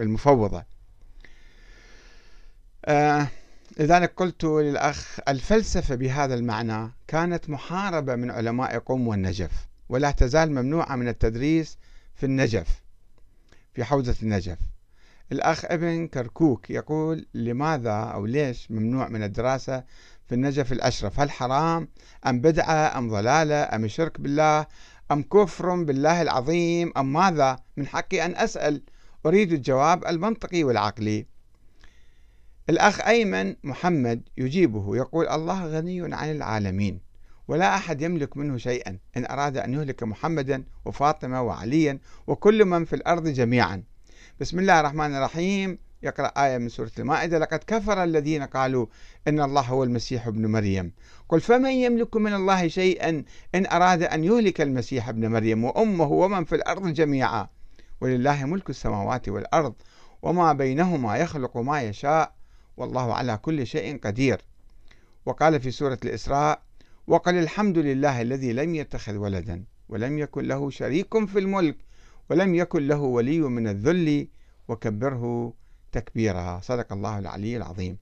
المفوضة. 0.01 0.65
آه 2.85 3.29
لذلك 3.79 4.13
قلت 4.17 4.45
للأخ 4.45 5.19
الفلسفة 5.29 5.95
بهذا 5.95 6.35
المعنى 6.35 6.91
كانت 7.09 7.51
محاربة 7.51 8.17
من 8.17 8.31
علماء 8.31 8.79
قوم 8.79 9.09
والنجف 9.09 9.51
ولا 9.89 10.11
تزال 10.11 10.51
ممنوعة 10.51 10.97
من 10.97 11.09
التدريس 11.09 11.79
في 12.15 12.27
النجف 12.27 12.83
في 13.75 13.85
حوزة 13.85 14.17
النجف. 14.23 14.59
الأخ 15.33 15.65
ابن 15.65 16.07
كركوك 16.07 16.71
يقول 16.71 17.27
لماذا 17.35 17.93
أو 17.93 18.27
ليش 18.27 18.71
ممنوع 18.71 19.09
من 19.09 19.23
الدراسة 19.23 19.85
في 20.27 20.35
النجف 20.35 20.73
الأشرف؟ 20.73 21.21
هل 21.21 21.31
حرام 21.31 21.89
أم 22.27 22.41
بدعة 22.41 22.99
أم 22.99 23.11
ضلالة 23.11 23.63
أم 23.63 23.89
شرك 23.89 24.21
بالله 24.21 24.67
أم 25.13 25.23
كفر 25.23 25.83
بالله 25.83 26.23
العظيم 26.23 26.93
أم 26.97 27.13
ماذا؟ 27.13 27.59
من 27.77 27.87
حقي 27.87 28.25
أن 28.25 28.37
أسأل. 28.37 28.83
أريد 29.27 29.53
الجواب 29.53 30.05
المنطقي 30.05 30.65
والعقلي. 30.65 31.27
الأخ 32.71 33.07
أيمن 33.07 33.57
محمد 33.65 34.23
يجيبه 34.37 34.97
يقول 34.97 35.29
الله 35.29 35.67
غني 35.67 36.15
عن 36.15 36.31
العالمين 36.31 37.01
ولا 37.49 37.75
أحد 37.77 38.03
يملك 38.03 38.37
منه 38.37 38.57
شيئا 38.57 38.99
إن 39.17 39.27
أراد 39.27 39.57
أن 39.57 39.75
يهلك 39.75 40.03
محمدا 40.03 40.65
وفاطمة 40.85 41.43
وعليا 41.43 41.99
وكل 42.27 42.65
من 42.65 42.85
في 42.85 42.97
الأرض 42.97 43.29
جميعا. 43.29 43.83
بسم 44.41 44.59
الله 44.59 44.81
الرحمن 44.81 45.15
الرحيم. 45.15 45.79
يقرأ 46.03 46.27
آية 46.27 46.59
من 46.59 46.69
سورة 46.69 46.91
المائدة 46.99 47.39
لقد 47.39 47.59
كفر 47.67 48.05
الذين 48.05 48.43
قالوا 48.43 48.87
إن 49.29 49.41
الله 49.41 49.61
هو 49.61 49.85
المسيح 49.85 50.27
ابن 50.27 50.47
مريم. 50.47 50.93
قل 51.29 51.41
فمن 51.41 51.71
يملك 51.71 52.17
من 52.17 52.35
الله 52.35 52.69
شيئا 52.69 53.25
إن 53.55 53.67
أراد 53.67 54.03
أن 54.03 54.25
يهلك 54.25 54.61
المسيح 54.61 55.09
ابن 55.09 55.31
مريم 55.31 55.65
وأمه 55.65 56.13
ومن 56.13 56.45
في 56.45 56.55
الأرض 56.55 56.89
جميعا؟ 56.89 57.49
ولله 58.01 58.45
ملك 58.45 58.71
السماوات 58.71 59.29
والأرض 59.29 59.75
وما 60.23 60.53
بينهما 60.53 61.17
يخلق 61.17 61.57
ما 61.57 61.83
يشاء 61.83 62.35
والله 62.77 63.15
على 63.15 63.37
كل 63.37 63.67
شيء 63.67 63.99
قدير. 63.99 64.41
وقال 65.27 65.61
في 65.61 65.71
سورة 65.71 65.99
الإسراء 66.05 66.63
وقل 67.07 67.35
الحمد 67.35 67.79
لله 67.79 68.23
الذي 68.23 68.53
لم 68.53 68.75
يتخذ 68.75 69.17
ولدا 69.17 69.65
ولم 69.89 70.19
يكن 70.19 70.45
له 70.45 70.71
شريك 70.71 71.25
في 71.27 71.39
الملك 71.39 71.77
ولم 72.31 72.55
يكن 72.55 72.87
له 72.89 73.01
ولي 73.01 73.41
من 73.41 73.69
الذل 73.69 74.29
وكبره 74.69 75.55
تكبيرها 75.93 76.61
صدق 76.61 76.93
الله 76.93 77.19
العلي 77.19 77.57
العظيم. 77.57 77.99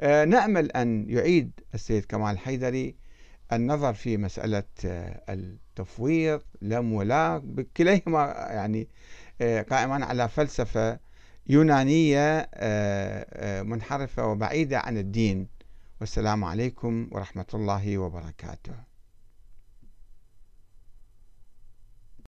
آه، 0.00 0.24
نأمل 0.24 0.72
أن 0.72 1.10
يعيد 1.10 1.50
السيد 1.74 2.04
كمال 2.04 2.38
حيدري 2.38 2.96
النظر 3.52 3.94
في 3.94 4.16
مسألة 4.16 4.64
آه، 4.84 5.22
التفويض 5.28 6.42
ولا 6.72 7.38
بكليهما 7.38 8.24
يعني 8.50 8.88
آه، 9.42 9.62
قائمان 9.62 10.02
على 10.02 10.28
فلسفة 10.28 10.98
يونانية 11.46 12.50
منحرفة 13.62 14.26
وبعيدة 14.26 14.78
عن 14.78 14.98
الدين. 14.98 15.48
والسلام 16.00 16.44
عليكم 16.44 17.08
ورحمة 17.12 17.46
الله 17.54 17.98
وبركاته. 17.98 18.91